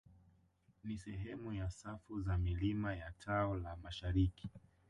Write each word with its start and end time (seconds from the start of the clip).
Ni 0.83 0.97
sehemu 0.97 1.53
ya 1.53 1.69
safu 1.71 2.21
za 2.21 2.37
milima 2.37 2.93
ya 2.95 3.11
tao 3.25 3.55
la 3.55 3.75
mashariki 3.75 4.49